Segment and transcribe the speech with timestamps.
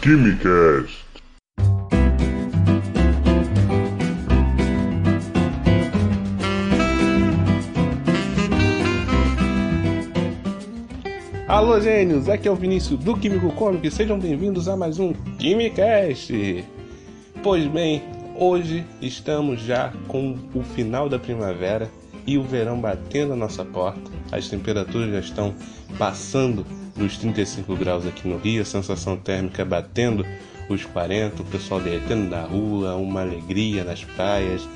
[0.00, 1.04] Quimicast.
[11.48, 12.28] Alô, gênios!
[12.28, 16.64] Aqui é o Vinícius do Químico Cômico e sejam bem-vindos a mais um Quimicast.
[17.42, 18.04] Pois bem,
[18.36, 21.90] hoje estamos já com o final da primavera
[22.24, 24.10] e o verão batendo a nossa porta.
[24.30, 25.54] As temperaturas já estão
[25.98, 26.64] passando
[26.98, 30.26] dos 35 graus aqui no Rio, a sensação térmica batendo
[30.68, 34.68] os 40, o pessoal derretendo na rua, uma alegria nas praias,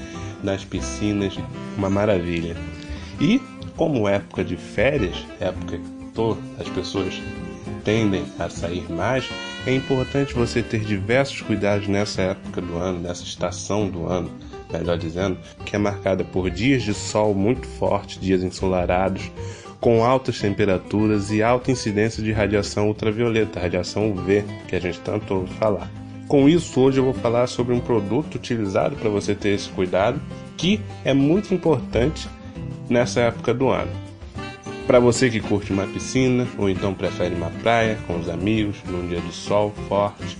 [0.42, 1.38] nas piscinas,
[1.76, 2.56] uma maravilha.
[3.20, 3.40] E
[3.76, 5.80] como época de férias, época
[6.58, 7.14] as pessoas
[7.84, 9.28] tendem a sair mais,
[9.66, 14.30] é importante você ter diversos cuidados nessa época do ano, nessa estação do ano,
[14.70, 19.30] melhor dizendo, que é marcada por dias de sol muito forte, dias ensolarados,
[19.82, 25.34] com altas temperaturas e alta incidência de radiação ultravioleta, radiação UV, que a gente tanto
[25.34, 25.90] ouve falar.
[26.28, 30.22] Com isso, hoje eu vou falar sobre um produto utilizado para você ter esse cuidado,
[30.56, 32.28] que é muito importante
[32.88, 33.90] nessa época do ano.
[34.86, 39.08] Para você que curte uma piscina ou então prefere uma praia com os amigos num
[39.08, 40.38] dia de sol forte.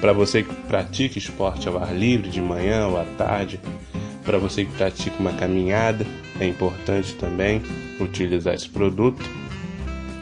[0.00, 3.60] Para você que pratica esporte ao ar livre de manhã ou à tarde.
[4.24, 6.06] Para você que pratica uma caminhada,
[6.40, 7.62] é importante também
[8.00, 9.22] utilizar esse produto.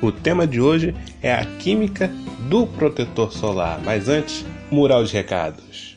[0.03, 2.11] O tema de hoje é a química
[2.49, 5.95] do protetor solar, mas antes, mural de recados.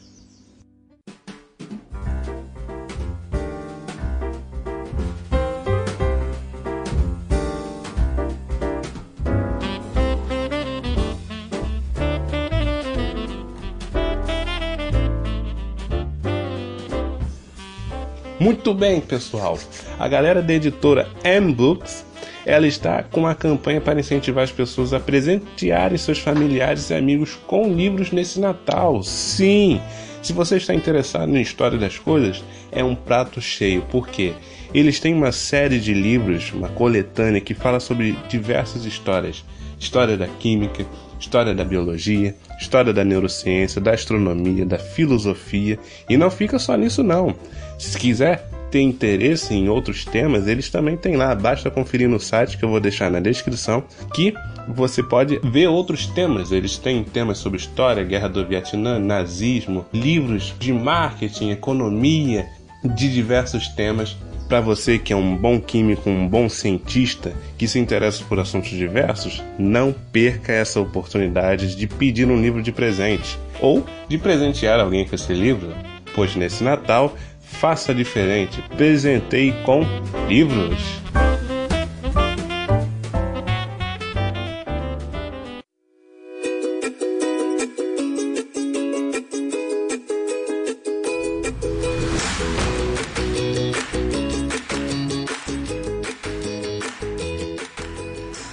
[18.40, 19.58] Muito bem, pessoal.
[20.00, 22.06] A galera da editora M-Books
[22.48, 27.38] ela está com uma campanha para incentivar as pessoas a presentearem seus familiares e amigos
[27.46, 29.04] com livros nesse Natal.
[29.04, 29.82] Sim!
[30.24, 32.42] Se você está interessado na história das coisas,
[32.72, 34.34] é um prato cheio, porque
[34.74, 39.44] eles têm uma série de livros, uma coletânea que fala sobre diversas histórias:
[39.78, 40.86] história da química,
[41.20, 45.78] história da biologia, história da neurociência, da astronomia, da filosofia,
[46.10, 47.36] e não fica só nisso não.
[47.78, 51.34] Se quiser ter interesse em outros temas, eles também têm lá.
[51.34, 53.84] Basta conferir no site que eu vou deixar na descrição
[54.14, 54.34] que
[54.68, 56.52] você pode ver outros temas.
[56.52, 62.46] Eles têm temas sobre história, guerra do Vietnã, nazismo, livros de marketing, economia,
[62.84, 64.16] de diversos temas.
[64.48, 68.70] Para você que é um bom químico, um bom cientista, que se interessa por assuntos
[68.70, 75.06] diversos, não perca essa oportunidade de pedir um livro de presente ou de presentear alguém
[75.06, 75.76] com esse livro,
[76.16, 77.14] pois nesse Natal
[77.60, 78.62] Faça diferente.
[78.78, 79.82] Presenteie com
[80.28, 80.78] livros.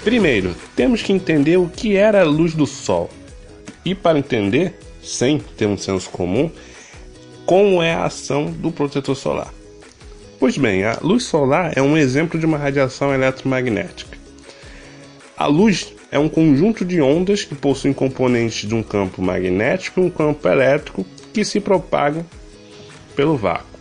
[0.02, 3.10] Primeiro, temos que entender o que era a luz do Sol.
[3.84, 6.50] E para entender, sem ter um senso comum,
[7.46, 9.52] como é a ação do protetor solar.
[10.38, 14.16] Pois bem, a luz solar é um exemplo de uma radiação eletromagnética.
[15.36, 20.04] A luz é um conjunto de ondas que possuem componentes de um campo magnético e
[20.04, 22.24] um campo elétrico que se propagam
[23.14, 23.78] pelo vácuo.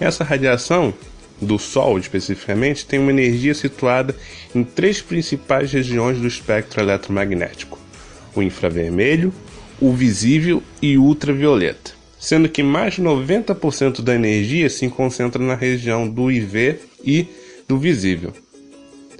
[0.00, 0.92] Essa radiação
[1.40, 4.16] do Sol, especificamente, tem uma energia situada
[4.54, 7.78] em três principais regiões do espectro eletromagnético:
[8.34, 9.32] o infravermelho,
[9.80, 16.06] o visível e ultravioleta sendo que mais de 90% da energia se concentra na região
[16.06, 17.26] do IV e
[17.66, 18.32] do visível.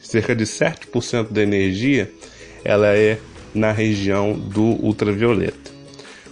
[0.02, 2.12] Cerca de 7% da energia
[2.62, 3.18] ela é
[3.54, 5.70] na região do ultravioleta.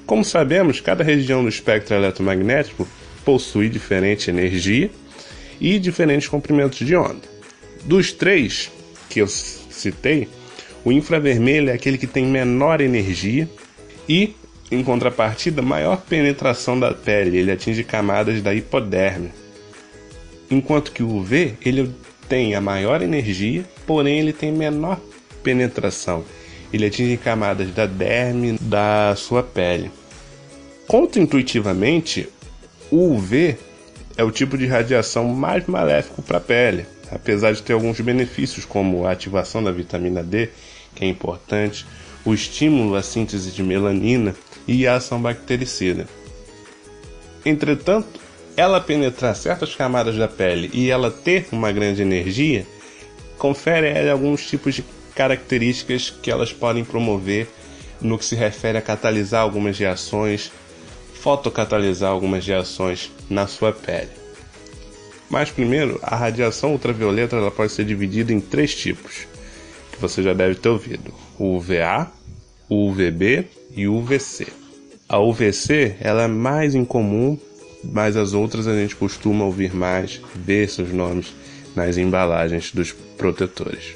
[0.04, 2.86] Como sabemos, cada região do espectro eletromagnético
[3.24, 4.90] possui diferente energia
[5.60, 7.22] e diferentes comprimentos de onda.
[7.84, 8.70] Dos três
[9.08, 10.28] que eu citei,
[10.84, 13.48] o infravermelho é aquele que tem menor energia
[14.08, 14.34] e
[14.70, 19.30] em contrapartida, maior penetração da pele, ele atinge camadas da hipoderme.
[20.50, 21.94] Enquanto que o UV, ele
[22.28, 25.00] tem a maior energia, porém ele tem menor
[25.42, 26.24] penetração.
[26.72, 29.90] Ele atinge camadas da derme da sua pele.
[30.86, 32.28] Contra-intuitivamente,
[32.90, 33.56] o UV
[34.16, 38.64] é o tipo de radiação mais maléfico para a pele, apesar de ter alguns benefícios
[38.66, 40.50] como a ativação da vitamina D,
[40.94, 41.86] que é importante,
[42.24, 44.34] o estímulo à síntese de melanina
[44.66, 46.06] e a ação bactericida.
[47.44, 48.20] Entretanto,
[48.56, 52.66] ela penetrar certas camadas da pele e ela ter uma grande energia,
[53.38, 54.84] confere a ela alguns tipos de
[55.14, 57.48] características que elas podem promover
[58.00, 60.52] no que se refere a catalisar algumas reações,
[61.14, 64.10] fotocatalisar algumas reações na sua pele.
[65.30, 69.26] Mas primeiro, a radiação ultravioleta ela pode ser dividida em três tipos,
[69.92, 72.10] que você já deve ter ouvido: UVA,
[72.68, 74.48] UVB e UVC.
[75.08, 77.38] A UVC ela é mais incomum,
[77.84, 81.32] mas as outras a gente costuma ouvir mais, ver seus nomes
[81.74, 83.94] nas embalagens dos protetores.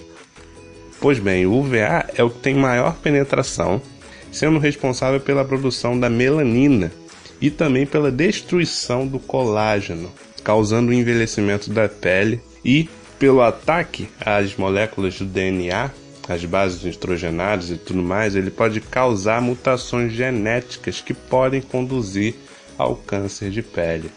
[1.01, 3.83] Pois bem, o UVA é o que tem maior penetração,
[4.31, 6.93] sendo responsável pela produção da melanina
[7.41, 10.11] e também pela destruição do colágeno,
[10.45, 12.89] causando o envelhecimento da pele e
[13.19, 15.91] pelo ataque às moléculas do DNA,
[16.29, 22.35] as bases nitrogenadas e tudo mais, ele pode causar mutações genéticas que podem conduzir
[22.79, 24.11] ao câncer de pele.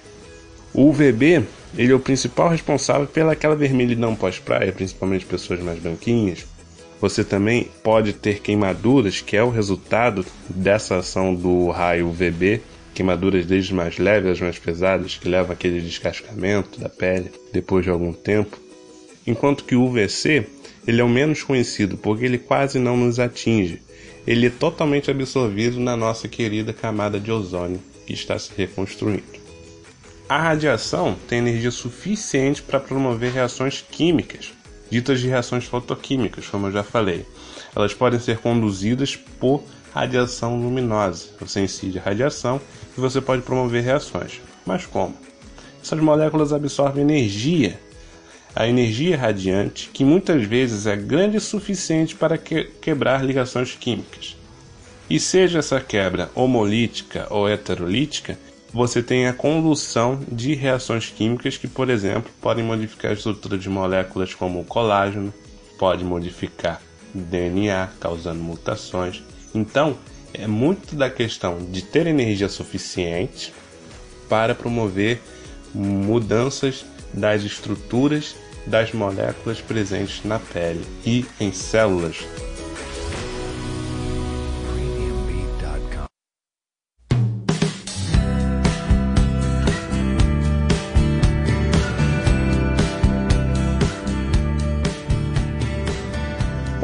[0.74, 1.44] O UVB
[1.78, 6.46] ele é o principal responsável pelaquela vermelhidão pós-praia, principalmente pessoas mais branquinhas.
[7.02, 12.62] Você também pode ter queimaduras, que é o resultado dessa ação do raio UVB,
[12.94, 17.92] queimaduras desde mais leves às mais pesadas, que levam aquele descascamento da pele depois de
[17.92, 18.58] algum tempo.
[19.28, 20.48] Enquanto que o UVC
[20.88, 23.82] ele é o menos conhecido porque ele quase não nos atinge.
[24.26, 29.24] Ele é totalmente absorvido na nossa querida camada de ozônio que está se reconstruindo.
[30.28, 34.54] A radiação tem energia suficiente para promover reações químicas,
[34.90, 37.26] ditas de reações fotoquímicas, como eu já falei.
[37.76, 41.28] Elas podem ser conduzidas por radiação luminosa.
[41.40, 42.60] Você incide a radiação
[42.98, 44.42] e você pode promover reações.
[44.66, 45.16] Mas como?
[45.82, 47.80] Essas moléculas absorvem energia,
[48.56, 54.38] a energia radiante, que muitas vezes é grande o suficiente para que quebrar ligações químicas.
[55.10, 58.40] E seja essa quebra homolítica ou heterolítica,
[58.74, 63.70] você tem a condução de reações químicas que, por exemplo, podem modificar a estrutura de
[63.70, 65.34] moléculas como o colágeno,
[65.78, 66.82] pode modificar
[67.14, 69.22] DNA, causando mutações.
[69.54, 69.98] Então,
[70.34, 73.54] é muito da questão de ter energia suficiente
[74.28, 75.22] para promover
[75.74, 78.36] mudanças das estruturas
[78.68, 82.26] das moléculas presentes na pele e em células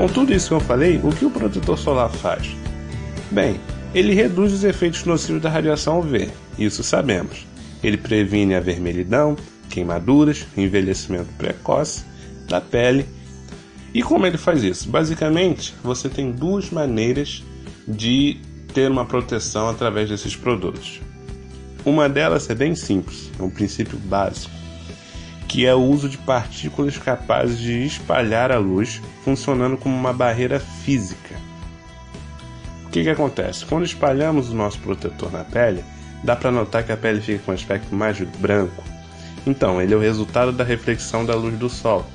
[0.02, 2.56] Com tudo isso que eu falei, o que o protetor solar faz?
[3.30, 3.60] Bem,
[3.94, 6.28] ele reduz os efeitos nocivos da radiação UV,
[6.58, 7.46] isso sabemos.
[7.84, 9.36] Ele previne a vermelhidão,
[9.72, 12.04] queimaduras, envelhecimento precoce
[12.48, 13.06] da pele.
[13.94, 14.90] E como ele faz isso?
[14.90, 17.44] Basicamente, você tem duas maneiras
[17.88, 18.38] de
[18.74, 21.02] ter uma proteção através desses produtos.
[21.84, 24.62] Uma delas é bem simples, é um princípio básico
[25.52, 30.62] que é o uso de partículas capazes de espalhar a luz, funcionando como uma barreira
[30.62, 31.36] física.
[32.86, 33.66] O que, que acontece?
[33.66, 35.84] Quando espalhamos o nosso protetor na pele,
[36.24, 38.82] dá para notar que a pele fica com um aspecto mais branco.
[39.46, 42.06] Então, ele é o resultado da reflexão da luz do Sol.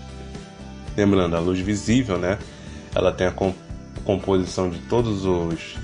[0.97, 2.39] Lembrando, a luz visível, né?
[2.95, 3.35] Ela tem a
[4.05, 5.23] composição de todas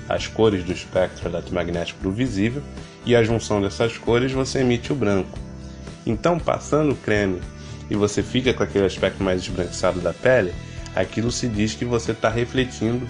[0.09, 2.63] as cores do espectro eletromagnético do visível
[3.05, 5.39] e a junção dessas cores você emite o branco.
[6.07, 7.41] Então, passando o creme
[7.91, 10.55] e você fica com aquele aspecto mais esbranquiçado da pele,
[10.95, 13.07] aquilo se diz que você está refletindo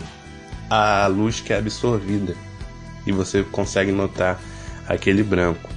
[0.68, 2.35] a luz que é absorvida
[3.06, 4.40] e você consegue notar
[4.88, 5.68] aquele branco.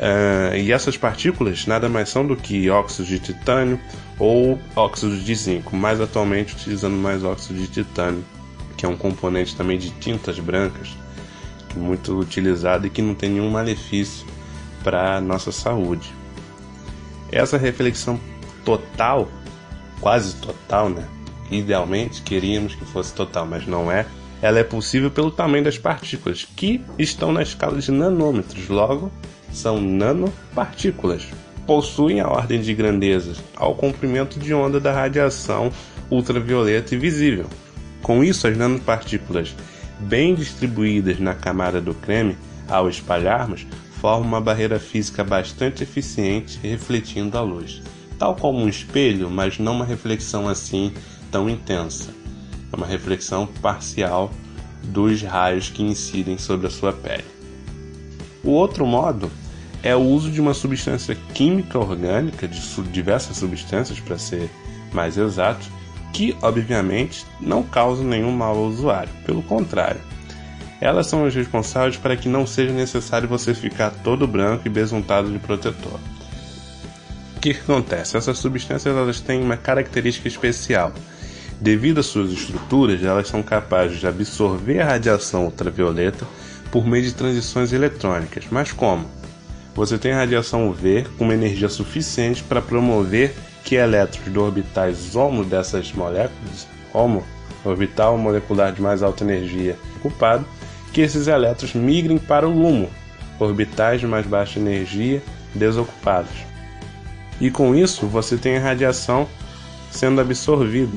[0.00, 3.78] Uh, e essas partículas nada mais são do que óxidos de titânio
[4.18, 8.24] ou óxidos de zinco, mais atualmente utilizando mais óxido de titânio,
[8.78, 10.96] que é um componente também de tintas brancas,
[11.76, 14.26] muito utilizado e que não tem nenhum malefício
[14.82, 16.10] para a nossa saúde.
[17.30, 18.18] Essa reflexão
[18.64, 19.28] total,
[20.00, 21.06] quase total, né?
[21.50, 24.06] Idealmente queríamos que fosse total, mas não é.
[24.40, 29.12] Ela é possível pelo tamanho das partículas, que estão na escala de nanômetros, logo,
[29.52, 31.26] são nanopartículas.
[31.66, 35.70] Possuem a ordem de grandeza ao comprimento de onda da radiação
[36.10, 37.46] ultravioleta e visível.
[38.02, 39.54] Com isso, as nanopartículas,
[40.00, 42.36] bem distribuídas na camada do creme,
[42.68, 43.66] ao espalharmos,
[44.00, 47.82] forma uma barreira física bastante eficiente refletindo a luz,
[48.18, 50.92] tal como um espelho, mas não uma reflexão assim
[51.30, 52.10] tão intensa.
[52.72, 54.30] É uma reflexão parcial
[54.82, 57.24] dos raios que incidem sobre a sua pele.
[58.42, 59.30] O outro modo
[59.82, 62.60] é o uso de uma substância química orgânica, de
[62.90, 64.50] diversas substâncias para ser
[64.92, 65.66] mais exato,
[66.12, 70.00] que obviamente não causam nenhum mal ao usuário, pelo contrário,
[70.80, 75.30] elas são as responsáveis para que não seja necessário você ficar todo branco e besuntado
[75.30, 76.00] de protetor.
[77.36, 78.16] O que, que acontece?
[78.16, 80.92] Essas substâncias elas têm uma característica especial
[81.60, 86.26] Devido às suas estruturas, elas são capazes de absorver a radiação ultravioleta
[86.72, 88.46] por meio de transições eletrônicas.
[88.50, 89.06] Mas como?
[89.74, 93.34] Você tem radiação UV com uma energia suficiente para promover
[93.64, 97.24] que elétrons do orbitais HOMO dessas moléculas, HOMO,
[97.64, 100.44] orbital molecular de mais alta energia ocupado,
[100.92, 102.90] que esses elétrons migrem para o LUMO,
[103.38, 105.22] orbitais de mais baixa energia
[105.54, 106.32] desocupados.
[107.40, 109.28] E com isso você tem a radiação
[109.90, 110.96] sendo absorvida.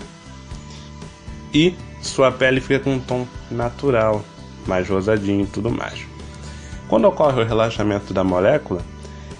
[1.53, 4.25] E sua pele fica com um tom natural,
[4.65, 6.12] mais rosadinho e tudo mais.
[6.93, 8.83] Quando ocorre o relaxamento da molécula,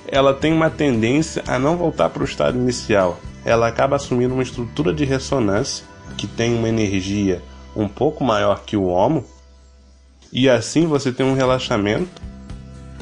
[0.08, 3.20] ela tem uma tendência a não voltar para o estado inicial.
[3.46, 5.86] Ela acaba assumindo uma estrutura de ressonância
[6.18, 7.44] que tem uma energia
[7.76, 9.24] um pouco maior que o HOMO,
[10.32, 12.20] e assim você tem um relaxamento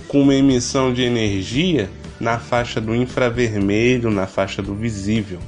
[0.10, 1.90] com uma emissão de energia
[2.20, 5.40] na faixa do infravermelho, na faixa do visível.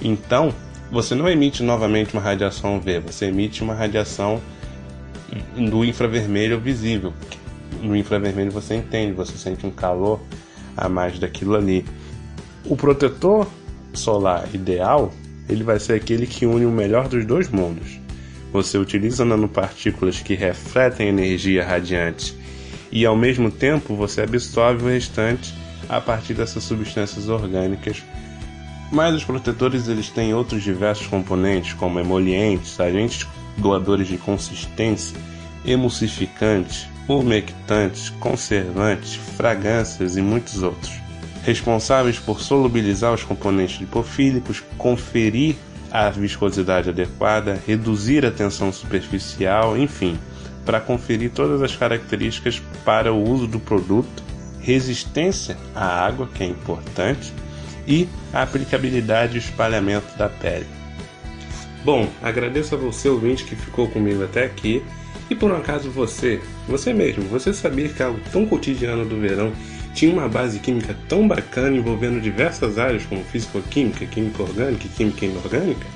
[0.00, 0.54] Então,
[0.88, 4.40] você não emite novamente uma radiação UV, você emite uma radiação
[5.56, 7.12] do infravermelho visível.
[7.82, 10.20] No infravermelho você entende, você sente um calor
[10.76, 11.84] a mais daquilo ali.
[12.64, 13.46] O protetor
[13.92, 15.12] solar ideal,
[15.48, 17.98] ele vai ser aquele que une o melhor dos dois mundos.
[18.52, 22.36] Você utiliza nanopartículas que refletem energia radiante
[22.90, 25.54] e ao mesmo tempo você absorve o restante
[25.88, 28.02] a partir dessas substâncias orgânicas.
[28.92, 35.16] Mas os protetores eles têm outros diversos componentes, como emolientes, agentes doadores de consistência,
[35.64, 36.86] emulsificantes,
[37.18, 40.92] umectantes, conservantes, fragrâncias e muitos outros,
[41.42, 45.56] responsáveis por solubilizar os componentes lipofílicos, conferir
[45.90, 50.18] a viscosidade adequada, reduzir a tensão superficial, enfim,
[50.64, 54.22] para conferir todas as características para o uso do produto,
[54.60, 57.32] resistência à água, que é importante,
[57.86, 60.66] e a aplicabilidade e espalhamento da pele.
[61.84, 64.82] Bom, agradeço a você ouvinte que ficou comigo até aqui.
[65.30, 69.52] E por um acaso você, você mesmo, você sabia que algo tão cotidiano do verão
[69.94, 75.26] tinha uma base química tão bacana envolvendo diversas áreas como físico-química, química orgânica e química
[75.26, 75.86] inorgânica?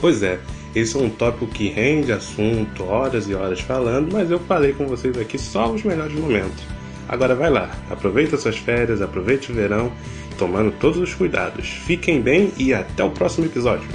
[0.00, 0.40] Pois é,
[0.74, 4.86] esse é um tópico que rende assunto, horas e horas falando, mas eu falei com
[4.86, 6.64] vocês aqui só os melhores momentos.
[7.08, 9.92] Agora vai lá, aproveita suas férias, aproveite o verão,
[10.36, 11.68] tomando todos os cuidados.
[11.68, 13.88] Fiquem bem e até o próximo episódio.